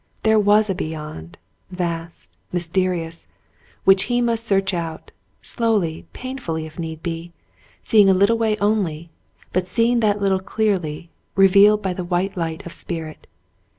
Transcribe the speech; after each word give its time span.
There 0.23 0.39
was 0.39 0.67
a 0.67 0.73
beyond— 0.73 1.37
vast— 1.69 2.31
mysterious— 2.51 3.27
which 3.85 4.05
he 4.05 4.19
must 4.19 4.43
search 4.43 4.73
out, 4.73 5.11
slowly, 5.43 6.07
painfully, 6.11 6.65
if 6.65 6.79
need 6.79 7.03
be, 7.03 7.33
seeing 7.83 8.09
a 8.09 8.13
little 8.15 8.39
way 8.39 8.57
only, 8.57 9.11
but 9.53 9.67
seeing 9.67 9.99
that 9.99 10.19
little 10.19 10.39
clearly, 10.39 11.11
revealed 11.35 11.83
by 11.83 11.93
the 11.93 12.03
white 12.03 12.35
light 12.35 12.65
of 12.65 12.73
spirit. 12.73 13.27